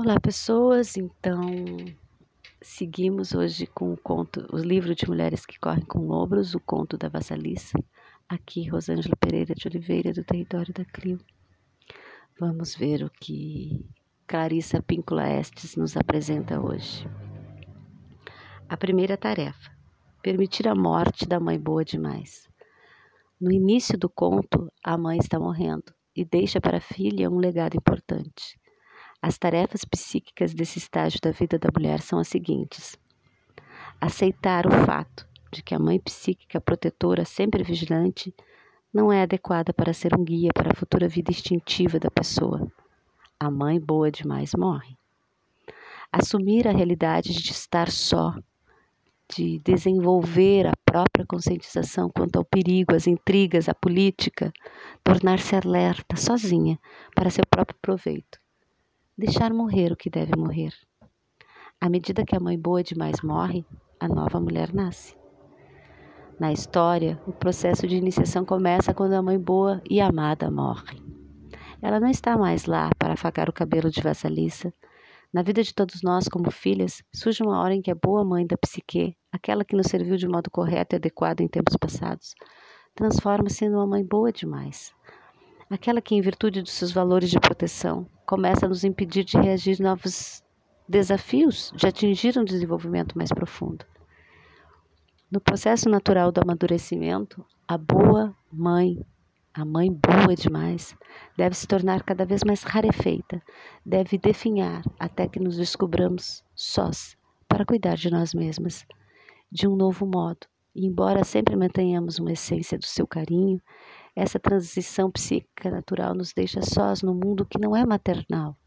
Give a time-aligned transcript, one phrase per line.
[0.00, 0.96] Olá, pessoas.
[0.96, 1.40] Então,
[2.62, 6.96] seguimos hoje com o conto, o livro de Mulheres que Correm com Lobos, o conto
[6.96, 7.76] da Vassaliça.
[8.28, 11.18] Aqui, Rosângela Pereira de Oliveira, do território da Clio.
[12.38, 13.84] Vamos ver o que
[14.24, 17.04] Clarissa Píncula Estes nos apresenta hoje.
[18.68, 19.68] A primeira tarefa:
[20.22, 22.48] permitir a morte da mãe boa demais.
[23.40, 27.76] No início do conto, a mãe está morrendo e deixa para a filha um legado
[27.76, 28.56] importante
[29.20, 32.96] as tarefas psíquicas desse estágio da vida da mulher são as seguintes:
[34.00, 38.32] aceitar o fato de que a mãe psíquica protetora, sempre vigilante,
[38.94, 42.70] não é adequada para ser um guia para a futura vida instintiva da pessoa.
[43.40, 44.96] A mãe boa demais morre.
[46.12, 48.34] Assumir a realidade de estar só,
[49.34, 54.52] de desenvolver a própria conscientização quanto ao perigo, às intrigas, à política,
[55.02, 56.78] tornar-se alerta sozinha
[57.14, 58.38] para seu próprio proveito
[59.18, 60.72] deixar morrer o que deve morrer.
[61.80, 63.66] À medida que a mãe boa demais morre,
[63.98, 65.18] a nova mulher nasce.
[66.38, 71.02] Na história, o processo de iniciação começa quando a mãe boa e amada morre.
[71.82, 74.72] Ela não está mais lá para afagar o cabelo de vassaliça.
[75.32, 78.46] Na vida de todos nós, como filhas, surge uma hora em que a boa mãe
[78.46, 82.36] da psique, aquela que nos serviu de modo correto e adequado em tempos passados,
[82.94, 84.92] transforma-se numa mãe boa demais,
[85.68, 89.80] aquela que, em virtude dos seus valores de proteção, começa a nos impedir de reagir
[89.80, 90.44] a novos
[90.86, 93.86] desafios, de atingir um desenvolvimento mais profundo.
[95.30, 99.02] No processo natural do amadurecimento, a boa mãe,
[99.54, 100.94] a mãe boa demais,
[101.38, 103.42] deve se tornar cada vez mais rarefeita,
[103.84, 107.16] deve definhar até que nos descobramos sós
[107.48, 108.86] para cuidar de nós mesmas,
[109.50, 110.46] de um novo modo.
[110.74, 113.58] E embora sempre mantenhamos uma essência do seu carinho,
[114.18, 118.58] essa transição psíquica natural nos deixa sós no mundo que não é maternal.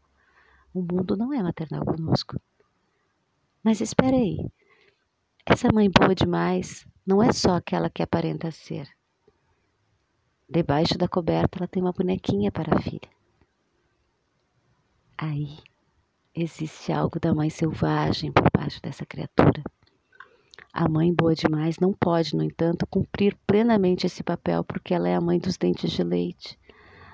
[0.72, 2.40] O mundo não é maternal conosco.
[3.62, 4.50] Mas espere aí.
[5.44, 8.88] Essa mãe boa demais não é só aquela que aparenta ser.
[10.48, 13.10] Debaixo da coberta ela tem uma bonequinha para a filha.
[15.18, 15.58] Aí
[16.34, 19.62] existe algo da mãe selvagem por baixo dessa criatura.
[20.74, 25.14] A mãe boa demais não pode, no entanto, cumprir plenamente esse papel porque ela é
[25.14, 26.58] a mãe dos dentes de leite.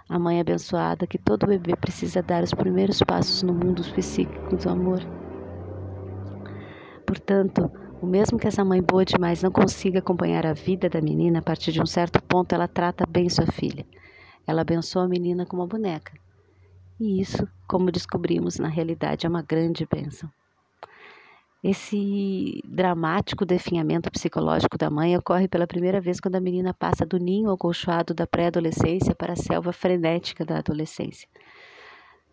[0.08, 4.70] A mãe abençoada que todo bebê precisa dar os primeiros passos no mundo psíquico do
[4.70, 5.02] amor.
[7.04, 7.69] Portanto,
[8.00, 11.42] o mesmo que essa mãe boa demais não consiga acompanhar a vida da menina, a
[11.42, 13.84] partir de um certo ponto ela trata bem sua filha.
[14.46, 16.12] Ela abençoa a menina como uma boneca.
[17.00, 20.30] E isso, como descobrimos, na realidade é uma grande bênção.
[21.62, 27.19] Esse dramático definhamento psicológico da mãe ocorre pela primeira vez quando a menina passa do
[27.19, 31.28] ninho acolchoado da pré-adolescência para a selva frenética da adolescência.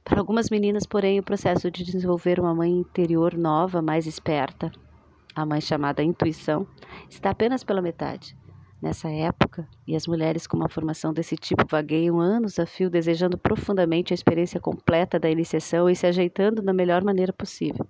[0.03, 4.71] Para algumas meninas, porém, o processo de desenvolver uma mãe interior nova, mais esperta,
[5.35, 6.67] a mãe chamada intuição,
[7.09, 8.37] está apenas pela metade.
[8.79, 13.39] Nessa época, e as mulheres com uma formação desse tipo vagueiam anos a fio desejando
[13.39, 17.87] profundamente a experiência completa da iniciação e se ajeitando da melhor maneira possível.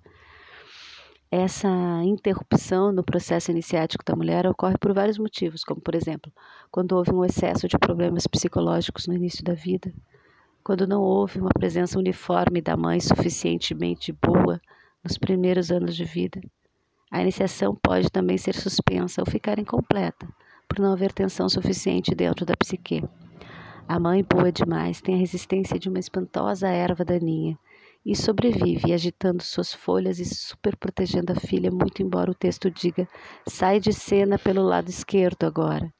[1.30, 1.68] Essa
[2.04, 6.32] interrupção no processo iniciático da mulher ocorre por vários motivos, como, por exemplo,
[6.70, 9.92] quando houve um excesso de problemas psicológicos no início da vida,
[10.62, 14.60] quando não houve uma presença uniforme da mãe suficientemente boa
[15.02, 16.40] nos primeiros anos de vida.
[17.10, 20.28] A iniciação pode também ser suspensa ou ficar incompleta,
[20.68, 23.02] por não haver tensão suficiente dentro da psique.
[23.88, 27.58] A mãe boa demais tem a resistência de uma espantosa erva daninha
[28.06, 33.08] e sobrevive, agitando suas folhas e super protegendo a filha, muito embora o texto diga:
[33.48, 35.92] sai de cena pelo lado esquerdo agora.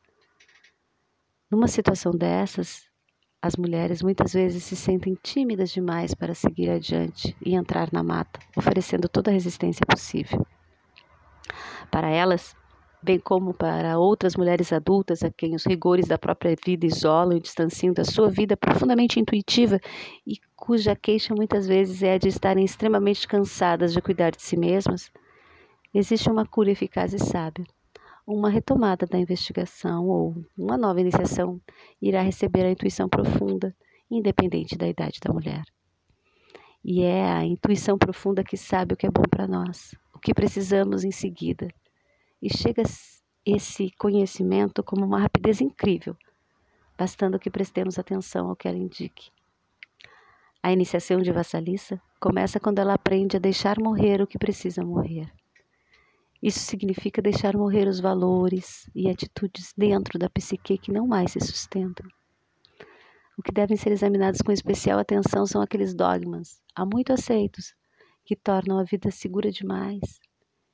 [1.51, 2.85] Numa situação dessas,
[3.43, 8.39] as mulheres muitas vezes se sentem tímidas demais para seguir adiante e entrar na mata,
[8.57, 10.47] oferecendo toda a resistência possível.
[11.91, 12.55] Para elas,
[13.07, 17.41] bem como para outras mulheres adultas a quem os rigores da própria vida isolam e
[17.41, 19.79] distanciam da sua vida profundamente intuitiva
[20.27, 25.13] e cuja queixa muitas vezes é de estarem extremamente cansadas de cuidar de si mesmas,
[25.95, 27.65] existe uma cura eficaz e sábia.
[28.27, 31.61] Uma retomada da investigação ou uma nova iniciação
[32.03, 33.73] irá receber a intuição profunda,
[34.11, 35.63] independente da idade da mulher.
[36.85, 40.35] E é a intuição profunda que sabe o que é bom para nós, o que
[40.35, 41.69] precisamos em seguida
[42.43, 42.83] e chega
[43.45, 46.17] esse conhecimento como uma rapidez incrível,
[46.97, 49.31] bastando que prestemos atenção ao que ela indique.
[50.63, 55.33] A iniciação de vassaliça começa quando ela aprende a deixar morrer o que precisa morrer.
[56.43, 61.41] Isso significa deixar morrer os valores e atitudes dentro da psique que não mais se
[61.41, 62.07] sustentam.
[63.39, 67.75] O que devem ser examinados com especial atenção são aqueles dogmas, há muito aceitos,
[68.25, 70.19] que tornam a vida segura demais,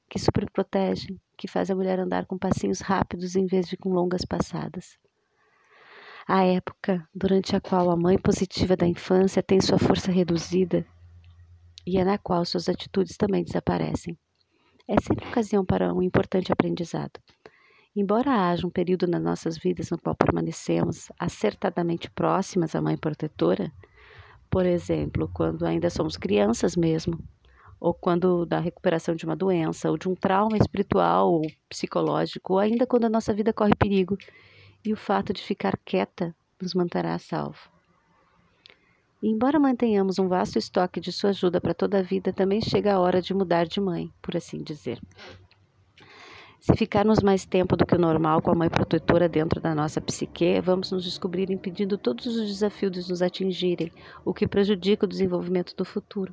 [0.09, 4.25] que superprotegem, que faz a mulher andar com passinhos rápidos em vez de com longas
[4.25, 4.97] passadas.
[6.25, 10.87] A época durante a qual a mãe positiva da infância tem sua força reduzida
[11.85, 14.17] e é na qual suas atitudes também desaparecem.
[14.87, 17.19] É sempre ocasião para um importante aprendizado.
[17.97, 23.73] Embora haja um período nas nossas vidas no qual permanecemos acertadamente próximas à mãe protetora,
[24.49, 27.19] por exemplo, quando ainda somos crianças mesmo,
[27.83, 32.59] ou quando da recuperação de uma doença, ou de um trauma espiritual ou psicológico, ou
[32.61, 34.17] ainda quando a nossa vida corre perigo
[34.85, 37.59] e o fato de ficar quieta nos manterá a salvo.
[39.21, 42.95] E embora mantenhamos um vasto estoque de sua ajuda para toda a vida, também chega
[42.95, 45.01] a hora de mudar de mãe, por assim dizer.
[46.61, 50.01] Se ficarmos mais tempo do que o normal com a mãe protetora dentro da nossa
[50.01, 53.91] psique, vamos nos descobrir impedindo todos os desafios de nos atingirem,
[54.25, 56.33] o que prejudica o desenvolvimento do futuro.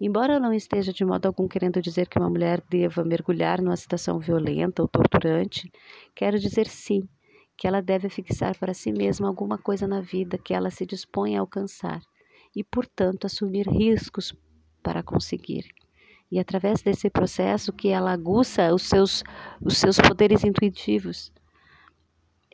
[0.00, 3.76] Embora eu não esteja de modo algum querendo dizer que uma mulher deva mergulhar numa
[3.76, 5.70] situação violenta ou torturante,
[6.14, 7.08] quero dizer sim
[7.56, 11.36] que ela deve fixar para si mesma alguma coisa na vida que ela se dispõe
[11.36, 12.02] a alcançar
[12.54, 14.34] e, portanto, assumir riscos
[14.82, 15.64] para conseguir.
[16.30, 19.22] E através desse processo que ela aguça os seus,
[19.60, 21.32] os seus poderes intuitivos.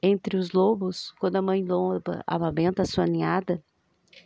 [0.03, 3.63] Entre os lobos, quando a mãe loba amamenta a sua ninhada,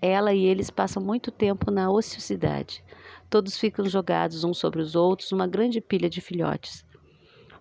[0.01, 2.83] ela e eles passam muito tempo na ociosidade,
[3.35, 6.87] Todos ficam jogados uns sobre os outros, uma grande pilha de filhotes.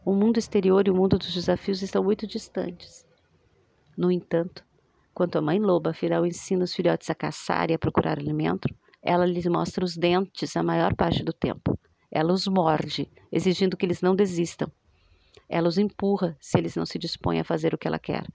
[0.05, 3.03] O mundo exterior e o mundo dos desafios estão muito distantes.
[3.97, 4.63] No entanto,
[5.15, 8.67] quando a mãe loba afinal ensina os filhotes a caçar e a procurar alimento,
[9.01, 11.75] ela lhes mostra os dentes a maior parte do tempo.
[12.11, 14.71] Ela os morde, exigindo que eles não desistam.
[15.49, 18.27] Ela os empurra se eles não se dispõem a fazer o que ela quer.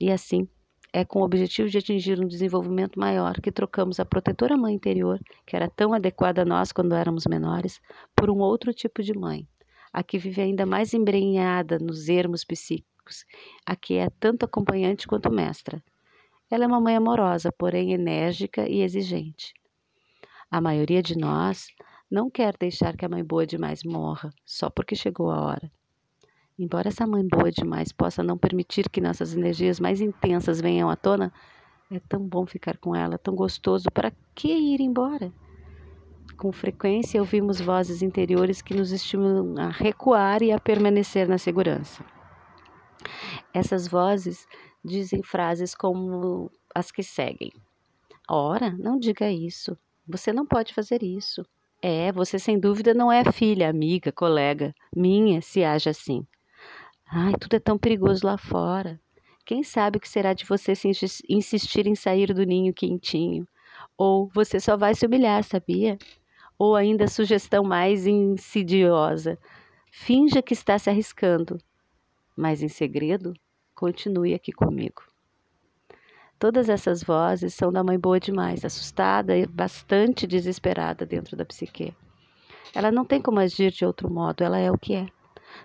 [0.00, 0.48] E assim,
[0.92, 5.20] é com o objetivo de atingir um desenvolvimento maior que trocamos a protetora mãe interior,
[5.46, 7.80] que era tão adequada a nós quando éramos menores,
[8.14, 9.46] por um outro tipo de mãe,
[9.92, 13.24] a que vive ainda mais embrenhada nos ermos psíquicos,
[13.64, 15.82] a que é tanto acompanhante quanto mestra.
[16.50, 19.54] Ela é uma mãe amorosa, porém enérgica e exigente.
[20.50, 21.68] A maioria de nós
[22.10, 25.70] não quer deixar que a mãe boa demais morra só porque chegou a hora.
[26.60, 30.94] Embora essa mãe boa demais possa não permitir que nossas energias mais intensas venham à
[30.94, 31.32] tona,
[31.90, 33.90] é tão bom ficar com ela, tão gostoso.
[33.90, 35.32] Para que ir embora?
[36.36, 42.04] Com frequência ouvimos vozes interiores que nos estimulam a recuar e a permanecer na segurança.
[43.54, 44.46] Essas vozes
[44.84, 47.52] dizem frases como as que seguem:
[48.28, 49.78] Ora, não diga isso.
[50.06, 51.42] Você não pode fazer isso.
[51.80, 56.26] É, você sem dúvida não é filha, amiga, colega minha se age assim.
[57.12, 59.00] Ai, tudo é tão perigoso lá fora.
[59.44, 60.88] Quem sabe o que será de você se
[61.28, 63.48] insistir em sair do ninho quentinho?
[63.98, 65.98] Ou você só vai se humilhar, sabia?
[66.56, 69.36] Ou ainda sugestão mais insidiosa:
[69.90, 71.58] finja que está se arriscando,
[72.36, 73.34] mas em segredo,
[73.74, 75.02] continue aqui comigo.
[76.38, 81.92] Todas essas vozes são da mãe boa demais, assustada e bastante desesperada dentro da psique.
[82.72, 85.08] Ela não tem como agir de outro modo, ela é o que é.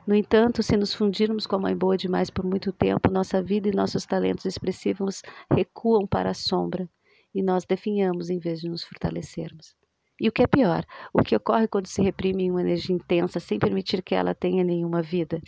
[0.06, 3.68] No entanto, se nos fundirmos com a mãe boa demais por muito tempo, nossa vida
[3.70, 5.22] e nossos talentos expressivos
[5.52, 6.90] recuam para a sombra
[7.34, 9.76] e nós definhamos em vez de nos fortalecermos.
[10.20, 13.60] E o que é pior, o que ocorre quando se reprime uma energia intensa sem
[13.60, 15.42] permitir que ela tenha nenhuma vida?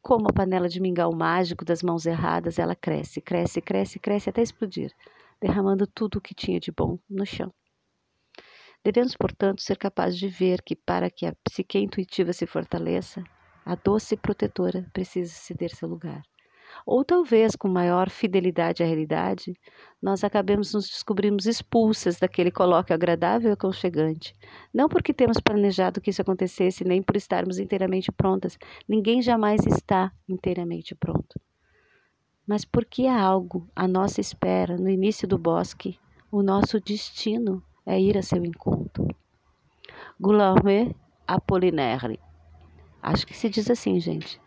[0.00, 4.42] Como a panela de mingau mágico das mãos erradas, ela cresce, cresce, cresce, cresce até
[4.42, 4.92] explodir,
[5.40, 7.52] derramando tudo o que tinha de bom no chão.
[8.84, 13.22] Devemos, portanto, ser capazes de ver que, para que a psique intuitiva se fortaleça,
[13.64, 16.22] a doce protetora precisa ceder seu lugar.
[16.86, 19.52] Ou talvez, com maior fidelidade à realidade,
[20.00, 24.32] nós acabemos nos descobrirmos expulsas daquele colóquio agradável e aconchegante.
[24.72, 28.56] Não porque temos planejado que isso acontecesse, nem por estarmos inteiramente prontas.
[28.88, 31.40] Ninguém jamais está inteiramente pronto.
[32.46, 35.98] Mas porque há algo à nossa espera no início do bosque,
[36.30, 39.08] o nosso destino é ir a seu encontro.
[40.20, 40.94] Guillaume
[41.26, 42.20] Apollinaire.
[43.00, 44.38] Acho que se diz assim, gente.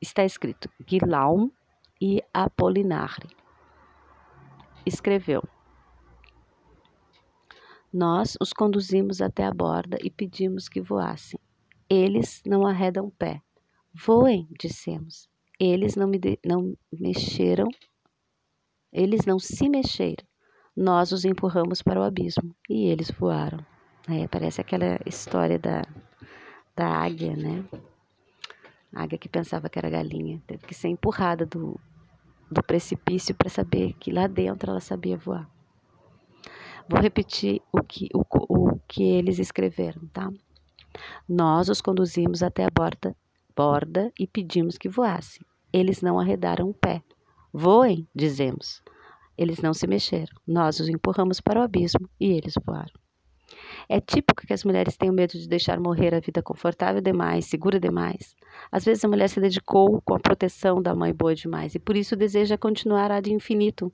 [0.00, 1.52] Está escrito Guillaume
[2.00, 3.28] e Apollinaire.
[4.84, 5.42] Escreveu.
[7.92, 11.38] Nós os conduzimos até a borda e pedimos que voassem.
[11.88, 13.40] Eles não arredam pé.
[13.94, 15.28] Voem, dissemos.
[15.60, 17.68] Eles não, me de, não mexeram.
[18.92, 20.29] Eles não se mexeram
[20.76, 23.58] nós os empurramos para o abismo e eles voaram.
[24.08, 25.82] É, parece aquela história da,
[26.74, 27.64] da águia, né?
[28.92, 31.78] A águia que pensava que era galinha, teve que ser empurrada do,
[32.50, 35.48] do precipício para saber que lá dentro ela sabia voar.
[36.88, 40.28] Vou repetir o que, o, o que eles escreveram, tá?
[41.28, 43.14] Nós os conduzimos até a borda,
[43.54, 45.46] borda e pedimos que voassem.
[45.72, 47.00] Eles não arredaram o pé.
[47.52, 48.82] Voem, dizemos.
[49.36, 50.34] Eles não se mexeram.
[50.46, 52.92] Nós os empurramos para o abismo e eles voaram.
[53.88, 57.80] É típico que as mulheres tenham medo de deixar morrer a vida confortável demais, segura
[57.80, 58.36] demais.
[58.70, 61.96] Às vezes a mulher se dedicou com a proteção da mãe boa demais e por
[61.96, 63.92] isso deseja continuar ad infinito.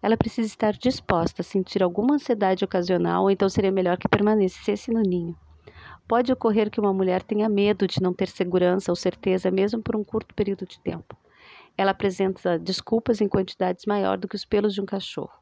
[0.00, 4.92] Ela precisa estar disposta a sentir alguma ansiedade ocasional, ou então seria melhor que permanecesse
[4.92, 5.36] no ninho.
[6.06, 9.96] Pode ocorrer que uma mulher tenha medo de não ter segurança ou certeza, mesmo por
[9.96, 11.16] um curto período de tempo.
[11.78, 15.32] Ela apresenta desculpas em quantidades maior do que os pelos de um cachorro.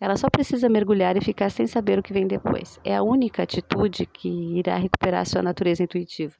[0.00, 2.78] Ela só precisa mergulhar e ficar sem saber o que vem depois.
[2.84, 6.34] É a única atitude que irá recuperar sua natureza intuitiva.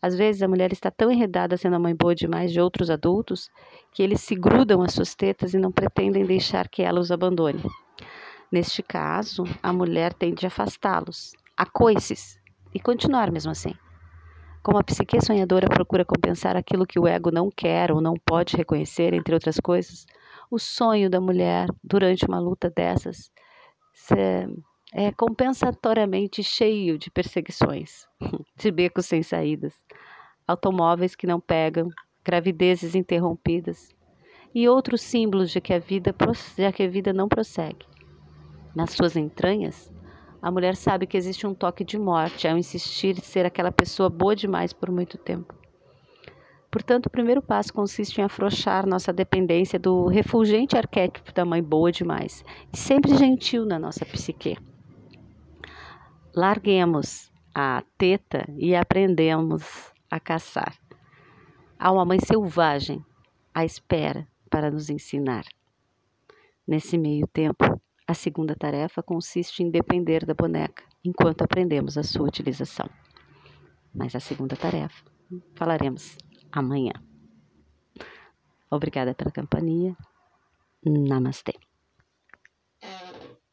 [0.00, 3.50] Às vezes a mulher está tão enredada sendo a mãe boa demais de outros adultos
[3.92, 7.62] que eles se grudam às suas tetas e não pretendem deixar que ela os abandone.
[8.52, 12.38] Neste caso, a mulher tende a afastá-los, a coices,
[12.74, 13.74] e continuar mesmo assim.
[14.64, 18.56] Como a psique sonhadora procura compensar aquilo que o ego não quer ou não pode
[18.56, 20.06] reconhecer, entre outras coisas,
[20.50, 23.30] o sonho da mulher durante uma luta dessas
[24.94, 28.06] é compensatoriamente cheio de perseguições,
[28.56, 29.74] de becos sem saídas,
[30.48, 31.90] automóveis que não pegam,
[32.24, 33.94] gravidezes interrompidas
[34.54, 36.14] e outros símbolos de que a vida,
[36.56, 37.84] de que a vida não prossegue.
[38.74, 39.92] Nas suas entranhas,
[40.44, 44.10] a mulher sabe que existe um toque de morte ao insistir em ser aquela pessoa
[44.10, 45.54] boa demais por muito tempo.
[46.70, 51.90] Portanto, o primeiro passo consiste em afrouxar nossa dependência do refulgente arquétipo da mãe boa
[51.90, 54.58] demais e sempre gentil na nossa psique.
[56.36, 60.76] Larguemos a teta e aprendemos a caçar.
[61.78, 63.02] Há uma mãe selvagem
[63.54, 65.44] à espera para nos ensinar.
[66.68, 72.26] Nesse meio tempo, a segunda tarefa consiste em depender da boneca enquanto aprendemos a sua
[72.26, 72.88] utilização.
[73.94, 75.02] Mas a segunda tarefa
[75.54, 76.16] falaremos
[76.52, 76.92] amanhã.
[78.70, 79.96] Obrigada pela companhia.
[80.84, 81.63] Namastê.